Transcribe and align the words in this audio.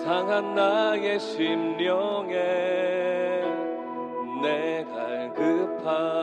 상한 0.05 0.55
나의 0.55 1.21
심령에 1.21 2.35
내 4.43 4.85
갈급함. 4.93 6.23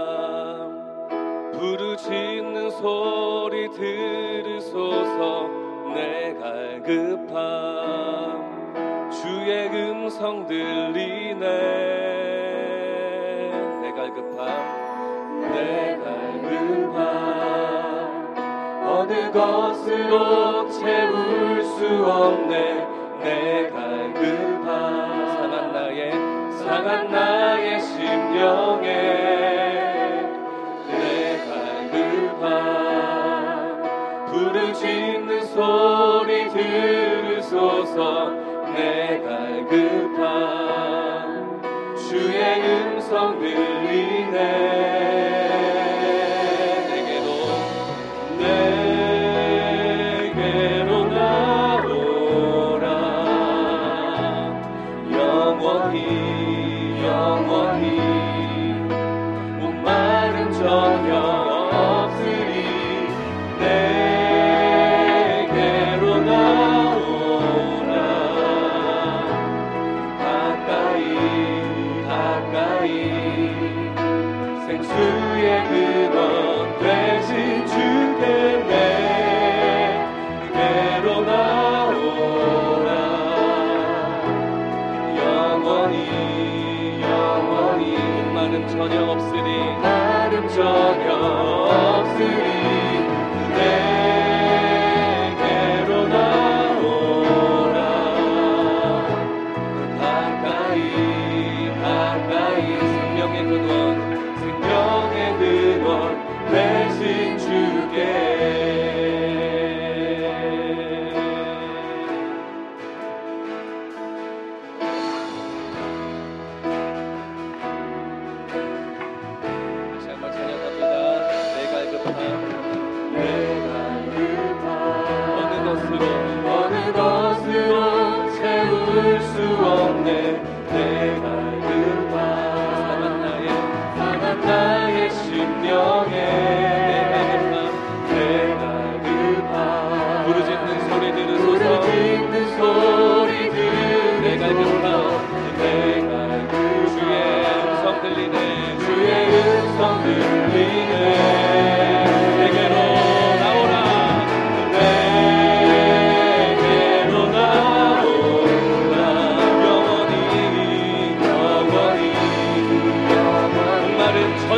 부르짖는 1.53 2.71
소리 2.71 3.69
들으소서. 3.71 5.47
내 5.93 6.33
갈급함. 6.33 7.89
주의 9.11 9.69
음성 9.69 10.45
들리네. 10.45 12.08
밤내 14.39 15.99
밝은 15.99 16.93
밤. 16.93 16.99
어느 18.87 19.31
것으로 19.31 20.69
채울 20.69 21.61
수 21.63 22.05
없네 22.05 22.87
내가 23.21 24.13
급하 24.13 24.69
상한 25.35 25.73
나의 25.73 26.11
상한 26.57 27.11
나의 27.11 27.81
심령에 27.81 28.87
내가 30.87 31.51
급하 31.91 32.45
부르짖는 34.27 35.41
소리 35.47 36.47
들으소서 36.49 38.29
내가 38.73 39.27
급하 39.67 40.29
주의 41.97 42.68
성들이네. 43.09 44.78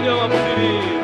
전혀 0.02 0.16
없으니 0.16 1.01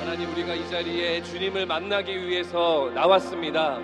하나님 0.00 0.30
우리가 0.32 0.54
이 0.54 0.68
자리에 0.68 1.22
주님을 1.22 1.66
만나기 1.66 2.26
위해서 2.26 2.90
나왔습니다. 2.94 3.78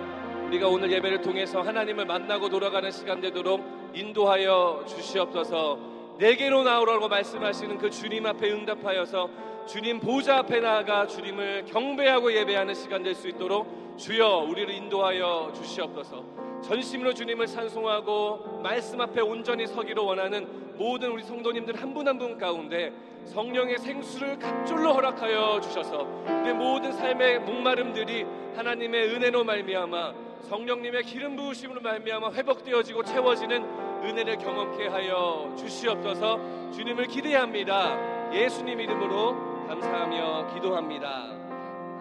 우리가 0.47 0.67
오늘 0.67 0.91
예배를 0.91 1.21
통해서 1.21 1.61
하나님을 1.61 2.05
만나고 2.05 2.49
돌아가는 2.49 2.89
시간 2.91 3.21
되도록 3.21 3.63
인도하여 3.93 4.83
주시옵소서. 4.87 5.79
내게로 6.17 6.63
나오라고 6.63 7.07
말씀하시는 7.07 7.77
그 7.77 7.89
주님 7.89 8.25
앞에 8.25 8.51
응답하여서 8.51 9.29
주님 9.67 9.99
보좌 9.99 10.39
앞에 10.39 10.59
나아가 10.59 11.07
주님을 11.07 11.65
경배하고 11.65 12.33
예배하는 12.33 12.73
시간 12.73 13.03
될 13.03 13.15
수 13.15 13.27
있도록 13.27 13.95
주여 13.97 14.45
우리를 14.49 14.73
인도하여 14.73 15.51
주시옵소서. 15.55 16.23
전심으로 16.63 17.13
주님을 17.13 17.47
찬송하고 17.47 18.59
말씀 18.63 18.99
앞에 19.01 19.21
온전히 19.21 19.65
서기로 19.67 20.05
원하는 20.05 20.68
모든 20.79 21.11
우리 21.11 21.23
성도님들 21.23 21.75
한 21.81 21.93
분 21.93 22.07
한 22.07 22.17
분 22.17 22.37
가운데 22.37 22.91
성령의 23.25 23.77
생수를 23.79 24.39
갑줄로 24.39 24.93
허락하여 24.93 25.59
주셔서 25.61 26.07
우리 26.43 26.53
모든 26.53 26.93
삶의 26.93 27.39
목마름들이 27.41 28.25
하나님의 28.55 29.09
은혜로 29.09 29.43
말미암아 29.43 30.13
성령님의 30.49 31.03
기름 31.03 31.35
부으심으로 31.35 31.81
말미암아 31.81 32.31
회복되어지고 32.31 33.03
채워지는 33.03 33.63
은혜를 34.03 34.37
경험케 34.37 34.87
하여 34.87 35.53
주시옵소서. 35.57 36.71
주님을 36.71 37.07
기대합니다. 37.07 38.33
예수님 38.33 38.79
이름으로 38.79 39.67
감사하며 39.67 40.53
기도합니다. 40.55 41.25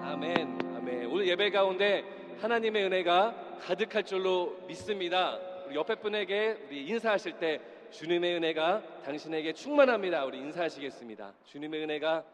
아멘. 0.04 0.58
아멘. 0.76 1.06
오늘 1.10 1.26
예배 1.26 1.50
가운데 1.50 2.04
하나님의 2.40 2.84
은혜가 2.84 3.34
가득할 3.60 4.04
줄로 4.04 4.56
믿습니다. 4.68 5.36
우리 5.66 5.74
옆에 5.74 5.96
분에게 5.96 6.56
우리 6.68 6.86
인사하실 6.86 7.32
때 7.40 7.60
주님의 7.90 8.36
은혜가 8.36 8.82
당신에게 9.04 9.52
충만합니다. 9.52 10.24
우리 10.24 10.38
인사하시겠습니다. 10.38 11.32
주님의 11.44 11.82
은혜가 11.82 12.24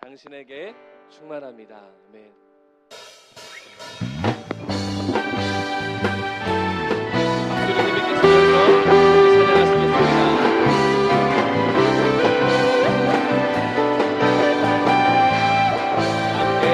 당신에게 0.00 0.74
충만합니다. 1.08 1.76
아멘. 2.08 2.44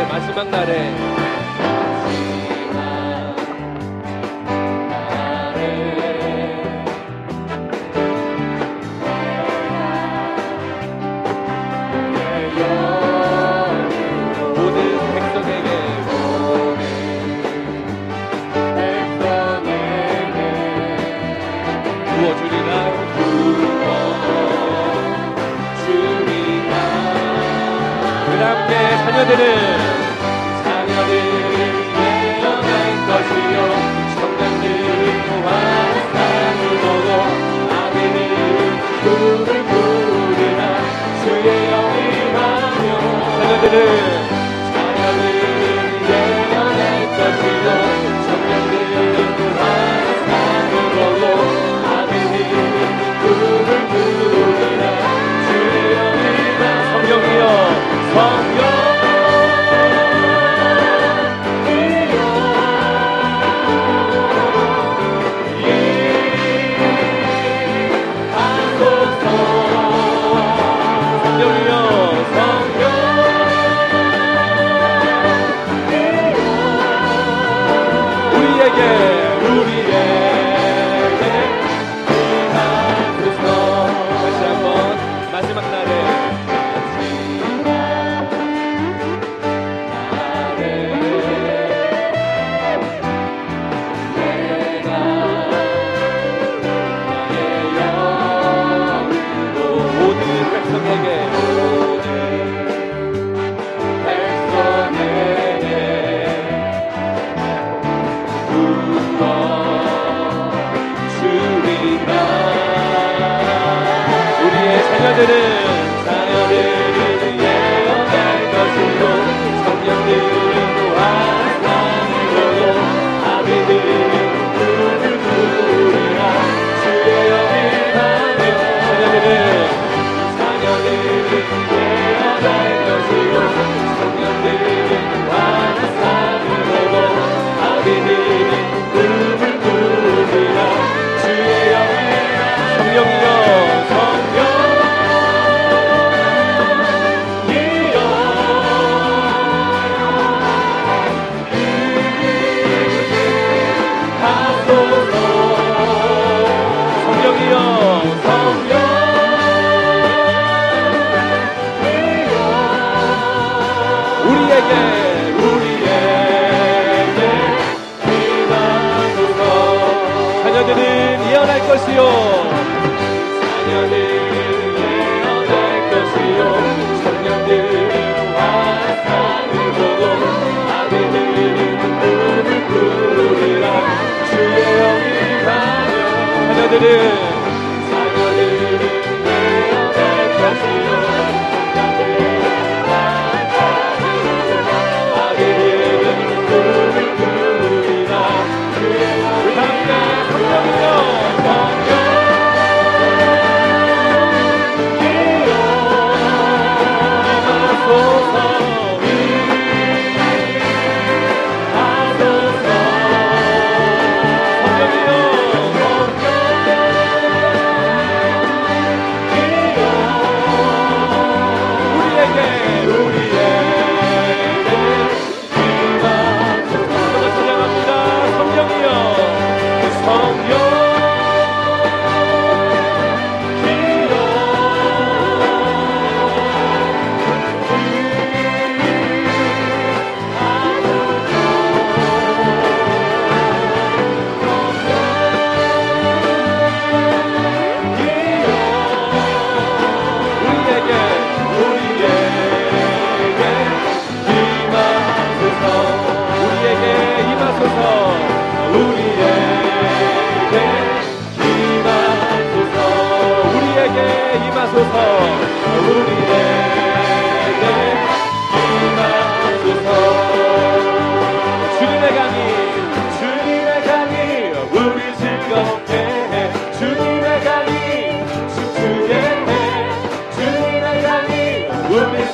마지막 0.09 0.49
날에 0.51 1.10
자녀 29.37 29.70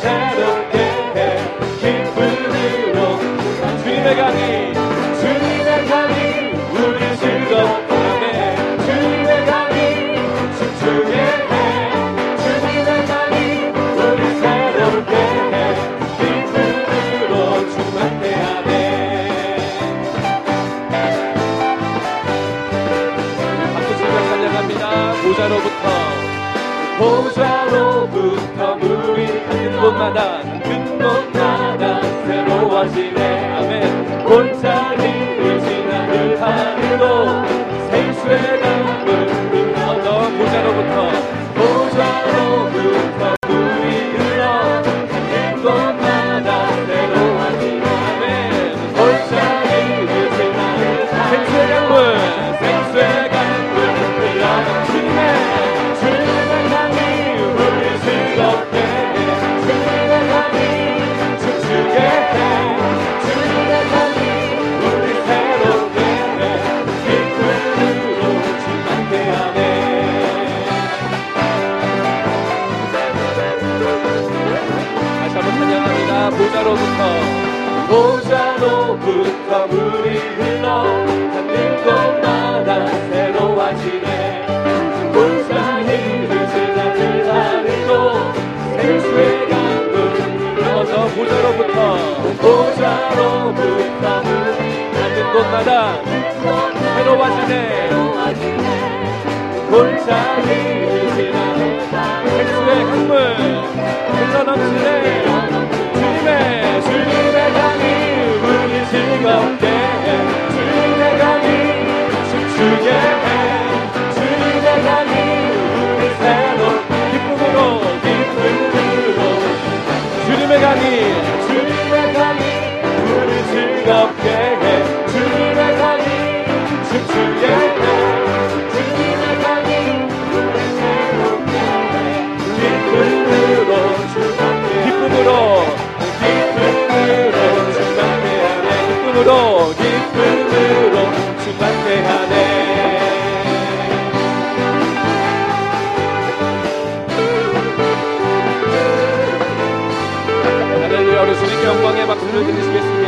우 0.06 0.55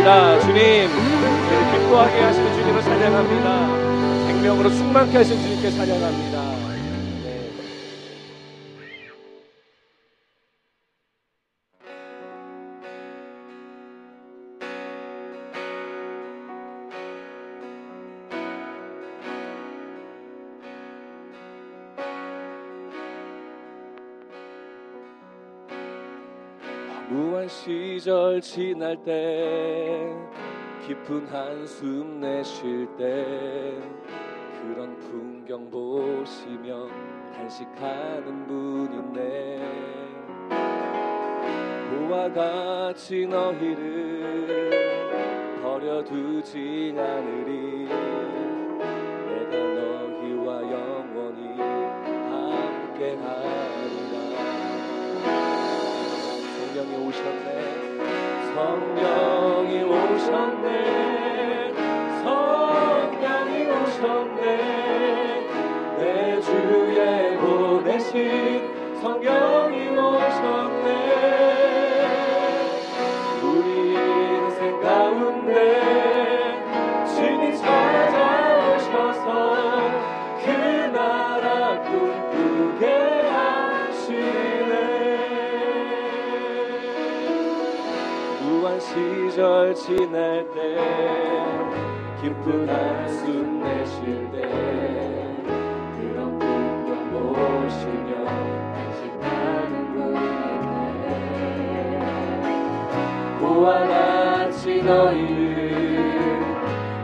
드리시겠습니다 0.08 0.40
주님 0.40 0.88
기뻐하게 1.72 2.20
하시는 2.22 2.54
주님을 2.54 2.82
찬양합니다. 2.82 4.26
생명으로 4.26 4.70
충만케 4.70 5.18
하신 5.18 5.40
주님께 5.40 5.70
찬양합니다 5.70 6.47
무한 27.10 27.48
시절 27.48 28.38
지날 28.38 29.02
때 29.02 30.14
깊은 30.86 31.26
한숨 31.26 32.20
내쉴 32.20 32.86
때 32.98 33.24
그런 34.62 34.98
풍경 34.98 35.70
보시며 35.70 36.86
단식하는 37.34 38.46
분이네. 38.46 39.58
그와 41.88 42.30
같이 42.32 43.26
너희를 43.26 44.70
버려두지 45.62 46.94
않으리. 46.94 47.88
내가 49.28 49.56
너희와 49.56 50.60
영원히 50.62 51.58
함께하리라 52.28 53.97
성령이 56.88 56.96
오셨네. 56.96 57.48
성령이 58.54 59.82
오셨네. 59.84 60.68
성령이 62.22 63.52
오셨네. 63.66 64.44
내 65.98 66.40
주에 66.40 67.36
보내신 67.36 68.57
시절 89.38 89.72
지날 89.72 90.44
때 90.52 90.58
기쁜 92.20 92.68
한숨 92.68 93.62
내쉴 93.62 94.28
때 94.32 94.42
그런 95.96 96.36
풍경 96.40 96.90
보시며 97.12 98.24
단식하는 98.74 99.72
분이네. 99.94 101.06
그와 103.38 103.86
같이 103.86 104.82
너희를 104.82 106.40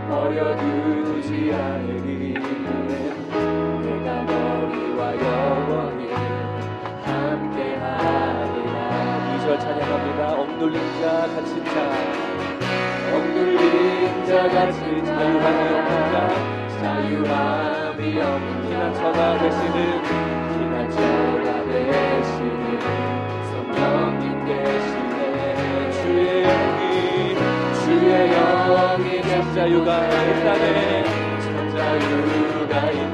버려두지 0.08 1.54
않으리 1.54 2.34
내가 3.84 4.08
너희와 4.24 5.00
영원히 5.22 6.02
함께하리라. 7.04 8.74
이절 9.36 9.46
찬양합니다. 9.60 10.20
억눌린 10.34 10.76
자 11.00 11.28
갇힌 11.28 11.64
자 11.66 12.13
억눌린 13.14 14.26
자 14.26 14.48
갇힌 14.48 15.04
자유함이 15.04 15.60
없는 15.74 15.90
자 16.12 16.14
자유함이 16.80 18.00
없는 18.20 18.46
피난처가 18.62 19.38
되시는 19.38 19.76
피난처가 20.52 21.48
되시는 21.70 22.80
성령님 23.50 24.22
계시네 24.44 25.90
주의 25.92 26.42
영이 26.42 26.84
주의 27.84 28.12
영이 28.30 29.06
천자유가 29.22 29.88
있다네 30.08 31.04
천자유가 31.40 32.72
있다 32.90 33.13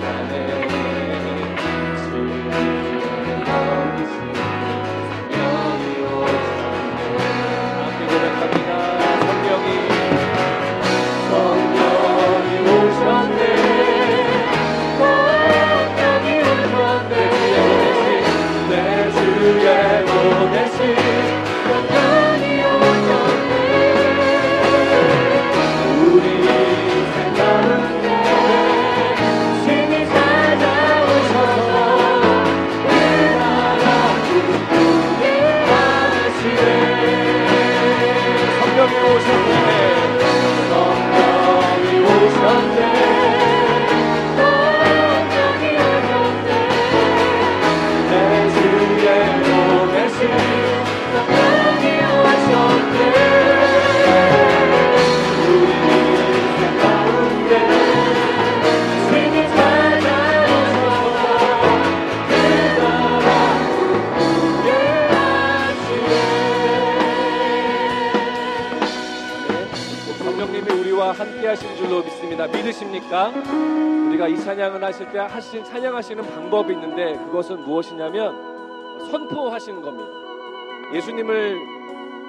하신 71.50 71.74
줄로 71.74 72.00
믿습니다. 72.02 72.46
믿으십니까? 72.46 73.32
우리가 74.08 74.28
이 74.28 74.38
찬양을 74.38 74.84
하실 74.84 75.10
때 75.10 75.18
하신 75.18 75.64
찬양하시는 75.64 76.24
방법이 76.24 76.72
있는데 76.74 77.16
그것은 77.24 77.64
무엇이냐면 77.64 79.00
선포하시는 79.10 79.82
겁니다. 79.82 80.10
예수님을 80.94 81.58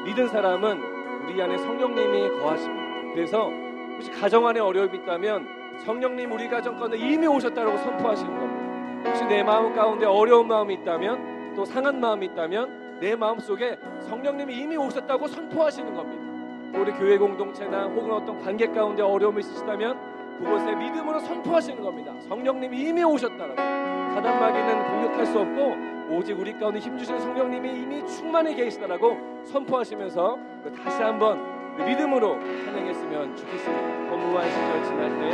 믿은 0.06 0.28
사람은 0.28 0.82
우리 1.28 1.40
안에 1.40 1.56
성령님이 1.60 2.30
거하십니다. 2.40 3.14
그래서 3.14 3.52
혹시 3.94 4.10
가정 4.10 4.48
안에 4.48 4.60
어려움이 4.60 4.98
있다면 4.98 5.78
성령님 5.86 6.32
우리 6.32 6.50
가정 6.50 6.80
가운데 6.80 6.98
이미 6.98 7.28
오셨다고 7.28 7.78
선포하시는 7.78 8.40
겁니다. 8.40 9.10
혹시 9.10 9.24
내 9.26 9.44
마음 9.44 9.76
가운데 9.76 10.08
어려운 10.08 10.48
마음이 10.48 10.74
있다면 10.76 11.54
또 11.56 11.64
상한 11.64 12.00
마음이 12.00 12.26
있다면 12.26 13.00
내 13.00 13.16
마음 13.16 13.40
속에 13.40 13.78
성령님이 14.08 14.56
이미 14.56 14.78
오셨다고 14.78 15.28
선포하시는 15.28 15.94
겁니다. 15.94 16.31
우리 16.74 16.92
교회 16.94 17.18
공동체나 17.18 17.86
혹은 17.86 18.12
어떤 18.12 18.40
관계 18.40 18.68
가운데 18.68 19.02
어려움이 19.02 19.40
있으시다면 19.40 20.40
그곳에 20.40 20.74
믿음으로 20.76 21.20
선포하시는 21.20 21.82
겁니다. 21.84 22.14
성령님이 22.28 22.90
이미 22.90 23.04
오셨다라고. 23.04 23.56
사단 23.56 24.40
마귀는 24.40 24.86
공격할 24.88 25.26
수 25.26 25.40
없고 25.40 25.92
오직 26.16 26.38
우리 26.40 26.52
가운데 26.58 26.80
힘주시는 26.80 27.20
성령님이 27.22 27.70
이미 27.70 28.06
충만히 28.06 28.56
계시다라고 28.56 29.18
선포하시면서 29.46 30.38
다시 30.84 31.02
한번 31.02 31.40
믿음으로 31.78 32.40
찬양했으면 32.40 33.36
좋겠습니다. 33.36 34.10
거무한 34.10 34.50
시절 34.50 34.84
지날 34.84 35.10
때 35.20 35.30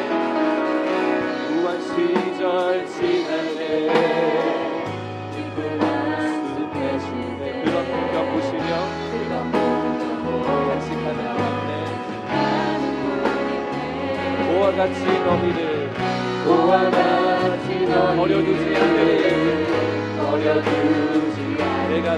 무한 1.56 1.82
시절 1.82 2.86
지날 2.86 3.56
때 3.56 4.47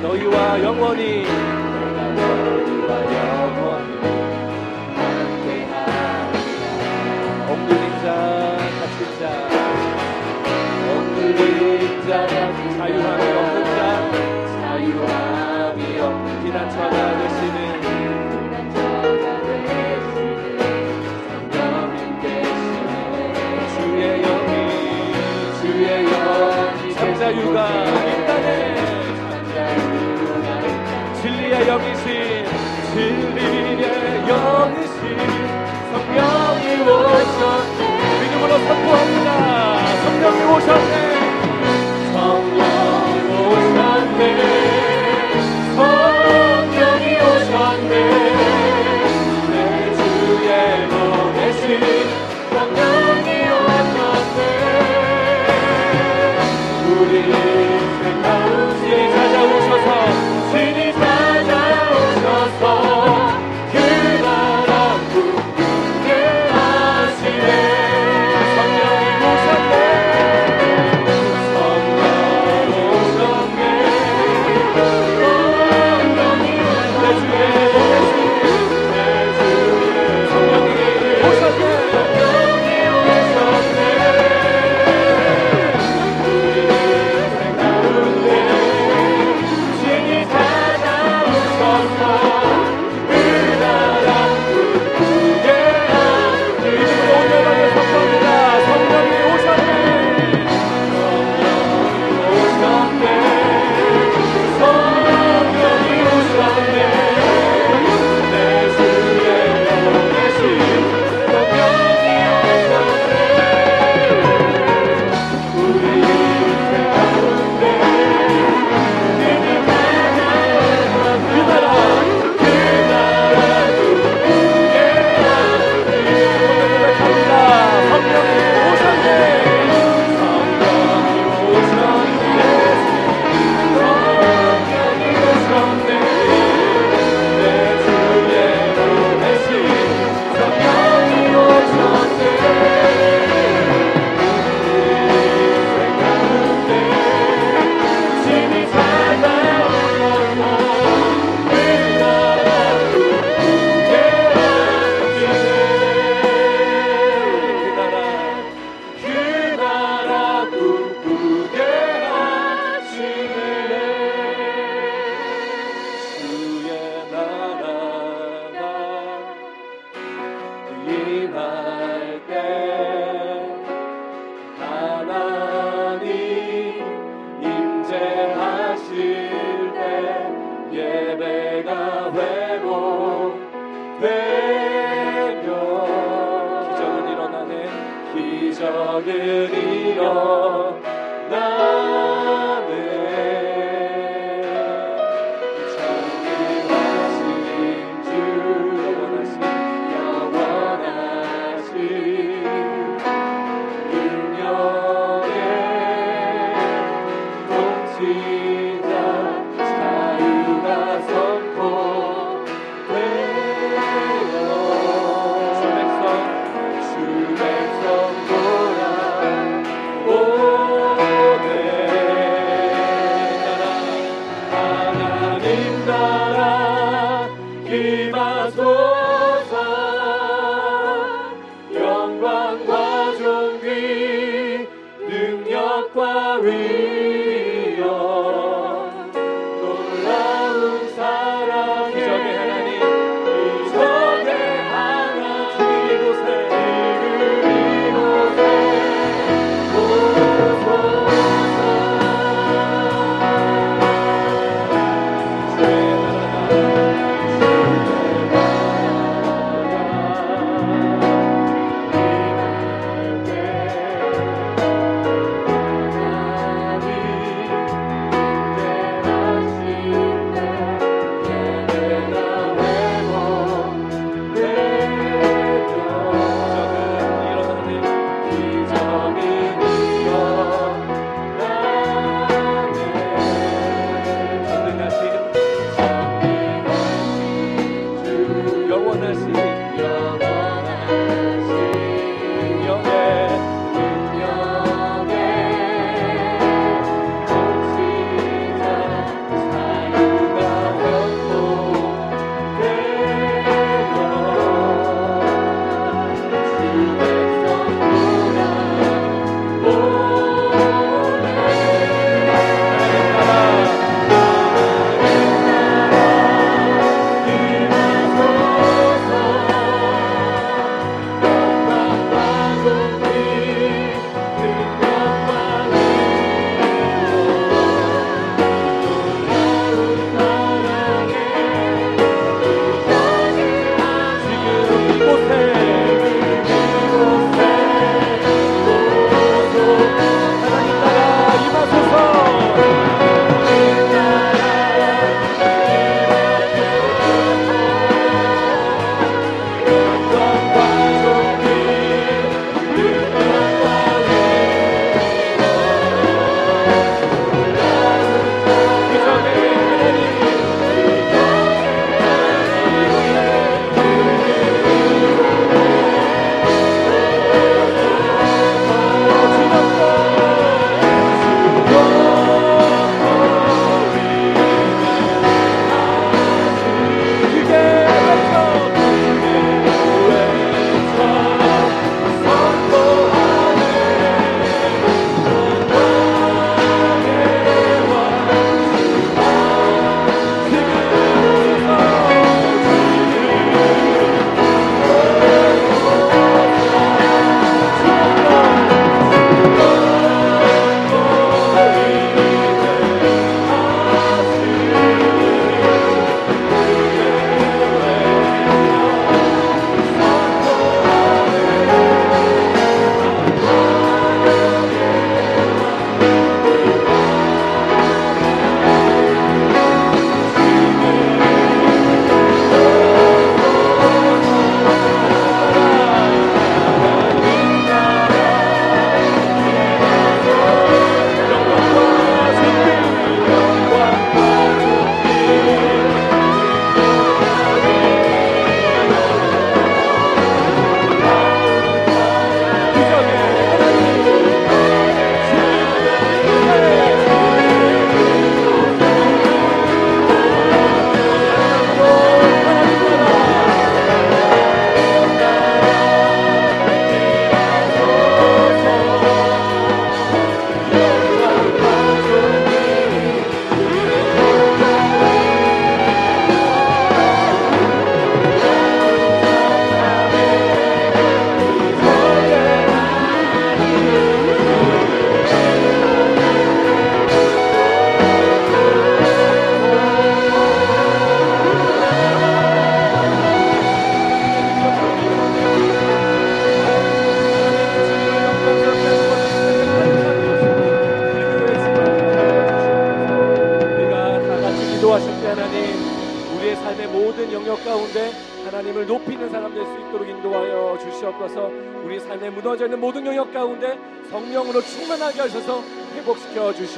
너희와 0.01 0.61
영원히 0.63 1.25
선포합니다. 38.69 39.95
성령이 40.03 40.43
오셨네 40.43 41.08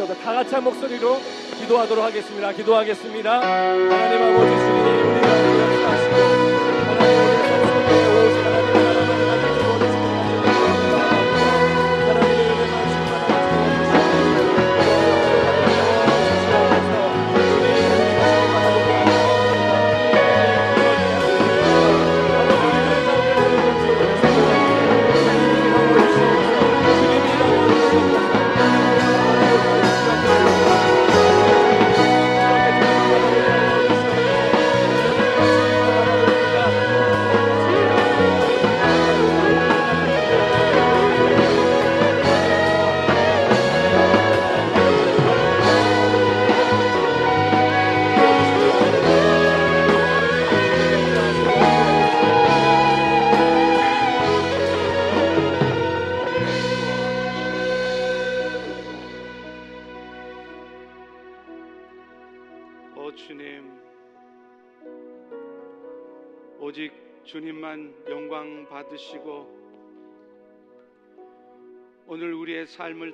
주시옵소서. 0.02 0.16
다 0.16 0.34
같이 0.34 0.54
한 0.56 0.64
목소리로 0.64 1.20
기도하도록 1.60 2.04
하겠습니다. 2.04 2.52
기도하겠습니다. 2.52 3.42
하나님 3.42 4.36
아버지 4.36 4.52
주님 4.52 5.01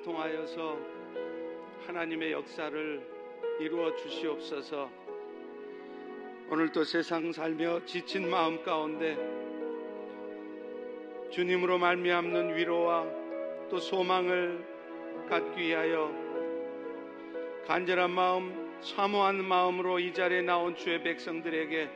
통하여서 0.08 0.80
하나님의 1.86 2.32
역사를 2.32 3.02
이루어 3.60 3.94
주시옵소서. 3.94 4.90
오늘도 6.50 6.86
세상 6.86 7.34
살며 7.34 7.84
지친 7.84 8.30
마음 8.30 8.64
가운데 8.64 9.18
주님으로 11.30 11.78
말미암는 11.80 12.56
위로와 12.56 13.06
또 13.70 13.80
소망을 13.80 14.66
갖기 15.30 15.60
위하여 15.62 16.10
간절한 17.68 18.10
마음, 18.10 18.80
사모한 18.80 19.44
마음으로 19.44 20.00
이 20.00 20.14
자리에 20.14 20.42
나온 20.42 20.74
주의 20.78 21.04
백성들에게 21.04 21.90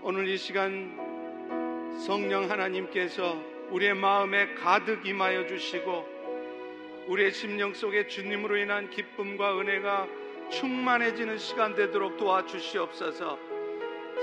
오늘 0.00 0.26
이 0.28 0.38
시간 0.38 0.96
성령 2.06 2.50
하나님께서 2.50 3.38
우리의 3.68 3.92
마음에 3.92 4.54
가득 4.54 5.04
임하여 5.04 5.46
주시고 5.46 6.15
우리의 7.06 7.32
심령 7.32 7.72
속에 7.72 8.08
주님으로 8.08 8.56
인한 8.56 8.90
기쁨과 8.90 9.58
은혜가 9.60 10.08
충만해지는 10.50 11.38
시간 11.38 11.74
되도록 11.74 12.16
도와주시옵소서. 12.16 13.38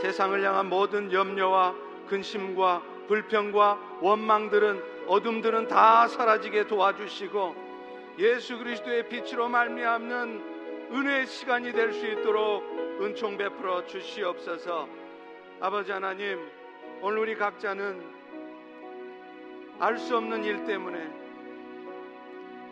세상을 0.01 0.43
향한 0.43 0.67
모든 0.67 1.11
염려와 1.11 1.75
근심과 2.07 2.83
불평과 3.07 3.99
원망들은 4.01 5.07
어둠들은 5.07 5.67
다 5.67 6.07
사라지게 6.07 6.67
도와주시고 6.67 8.15
예수 8.19 8.57
그리스도의 8.57 9.09
빛으로 9.09 9.49
말미암는 9.49 10.89
은혜의 10.91 11.27
시간이 11.27 11.71
될 11.73 11.93
수 11.93 12.05
있도록 12.05 12.63
은총 13.01 13.37
베풀어 13.37 13.85
주시옵소서. 13.85 14.87
아버지 15.59 15.91
하나님, 15.91 16.39
오늘 17.01 17.19
우리 17.19 17.35
각자는 17.35 18.01
알 19.79 19.97
수 19.97 20.15
없는 20.17 20.43
일 20.43 20.65
때문에 20.65 21.22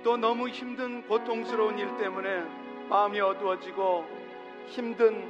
또 0.03 0.17
너무 0.17 0.49
힘든 0.49 1.03
고통스러운 1.07 1.77
일 1.77 1.95
때문에 1.97 2.43
마음이 2.89 3.19
어두워지고 3.19 4.05
힘든 4.65 5.29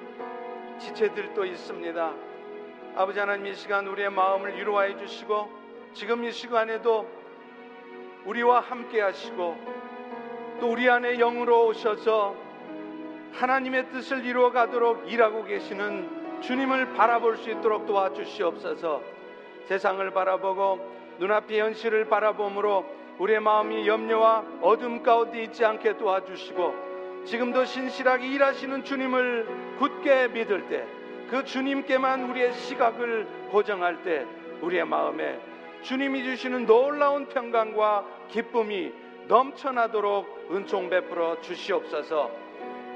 지체들도 0.80 1.44
있습니다. 1.44 2.14
아버지 2.96 3.20
하나님 3.20 3.48
이 3.48 3.54
시간 3.54 3.86
우리의 3.88 4.10
마음을 4.10 4.58
위로하여 4.58 4.98
주시고 4.98 5.50
지금 5.94 6.24
이 6.24 6.32
시간에도 6.32 7.06
우리와 8.26 8.62
함께 8.62 9.02
하시고 9.02 9.58
또 10.62 10.72
우리 10.72 10.90
안에 10.90 11.18
영으로 11.18 11.68
오셔서 11.68 12.36
하나님의 13.34 13.90
뜻을 13.90 14.26
이루어 14.26 14.52
가도록 14.52 15.12
일하고 15.12 15.44
계시는 15.44 16.42
주님을 16.42 16.94
바라볼 16.94 17.38
수 17.38 17.50
있도록 17.50 17.86
도와주시옵소서 17.86 19.02
세상을 19.66 20.12
바라보고 20.12 21.16
눈앞의 21.20 21.60
현실을 21.60 22.06
바라봄으로 22.06 23.01
우리의 23.22 23.40
마음이 23.40 23.88
염려와 23.88 24.44
어둠 24.62 25.04
가운데 25.04 25.44
있지 25.44 25.64
않게 25.64 25.98
도와주시고 25.98 27.24
지금도 27.26 27.66
신실하게 27.66 28.28
일하시는 28.28 28.84
주님을 28.84 29.78
굳게 29.78 30.30
믿을 30.30 30.68
때 30.68 31.02
그 31.32 31.46
주님께만 31.46 32.30
우리의 32.30 32.52
시각을 32.52 33.26
고정할 33.52 34.04
때 34.04 34.26
우리의 34.60 34.84
마음에 34.84 35.40
주님이 35.82 36.26
주시는 36.26 36.66
놀라운 36.66 37.26
평강과 37.30 38.06
기쁨이 38.28 38.92
넘쳐나도록 39.30 40.50
은총 40.52 40.90
베풀어 40.90 41.40
주시옵소서. 41.40 42.30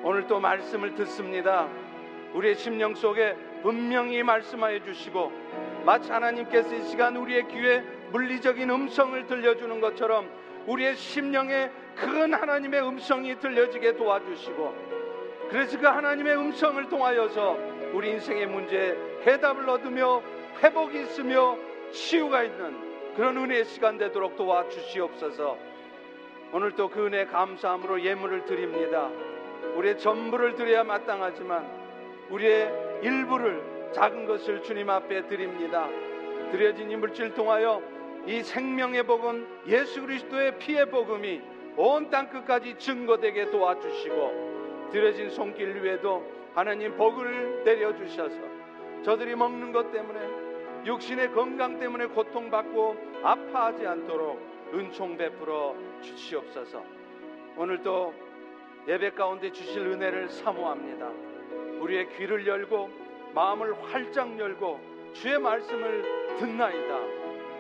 오늘 0.04 0.28
또 0.28 0.42
말씀을 0.42 0.96
듣습니다. 0.96 1.70
우리의 2.34 2.56
심령 2.56 2.94
속에 2.94 3.38
분명히 3.64 4.22
말씀하여 4.22 4.84
주시고 4.84 5.32
마치 5.86 6.12
하나님께서 6.12 6.76
이 6.76 6.84
시간 6.90 7.16
우리의 7.16 7.48
귀에 7.48 7.84
물리적인 8.16 8.70
음성을 8.70 9.28
들려주는 9.28 9.82
것처럼 9.82 10.30
우리의 10.68 10.96
심령에 10.96 11.70
큰 11.98 12.34
하나님의 12.34 12.88
음성이 12.88 13.38
들려지게 13.38 13.98
도와주시고 13.98 14.76
그래서 15.50 15.78
그 15.78 15.86
하나님의 15.86 16.38
음성을 16.38 16.88
통하여서 16.88 17.58
우리 17.94 18.12
인생의 18.12 18.48
문제에 18.48 18.96
해답을 19.28 19.70
얻으며 19.70 20.24
회복이 20.64 21.02
있으며 21.02 21.58
치유가 21.92 22.44
있는 22.44 23.14
그런 23.18 23.36
은혜의 23.36 23.66
시간 23.66 23.98
되도록 23.98 24.38
도와주시옵소서. 24.38 25.58
오늘 26.54 26.72
또그 26.72 27.08
은혜 27.08 27.26
감사함으로 27.26 28.02
예물을 28.02 28.46
드립니다. 28.46 29.10
우리의 29.76 30.00
전부를 30.00 30.56
드려야 30.56 30.86
마땅하지만 30.86 31.68
우리의 32.30 32.72
일부를 33.02 33.92
작은 33.94 34.26
것을 34.26 34.64
주님 34.64 34.90
앞에 34.90 35.28
드립니다. 35.28 35.90
드려진 36.52 36.90
이 36.92 36.96
물질 36.96 37.34
통하여 37.34 37.82
이 38.26 38.42
생명의 38.42 39.04
복음 39.04 39.48
예수 39.68 40.02
그리스도의 40.02 40.58
피의 40.58 40.90
복음이 40.90 41.42
온 41.78 42.10
땅 42.10 42.30
끝까지 42.30 42.78
증거되게 42.78 43.50
도와주시고 43.50 44.90
드려진 44.92 45.30
손길 45.30 45.84
위에도 45.84 46.24
하나님 46.54 46.96
복을 46.96 47.64
내려 47.66 47.96
주셔서 47.96 48.36
저들이 49.04 49.36
먹는 49.36 49.72
것 49.72 49.92
때문에 49.92 50.20
육신의 50.86 51.34
건강 51.34 51.80
때문에 51.80 52.06
고통받고 52.08 52.96
아파하지 53.24 53.86
않도록 53.86 54.40
은총 54.74 55.18
베풀어 55.18 55.76
주시옵소서. 56.02 56.84
오늘도 57.58 58.14
예배 58.88 59.12
가운데 59.12 59.52
주실 59.52 59.86
은혜를 59.88 60.30
사모합니다. 60.30 61.10
우리의 61.80 62.10
귀를 62.18 62.46
열고 62.48 62.90
마음을 63.34 63.74
활짝 63.92 64.38
열고 64.40 64.80
주의 65.14 65.38
말씀을 65.40 66.38
듣나이다. 66.38 67.25